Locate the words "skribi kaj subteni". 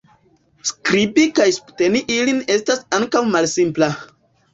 0.69-2.01